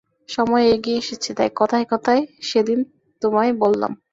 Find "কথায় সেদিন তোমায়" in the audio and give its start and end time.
1.91-3.53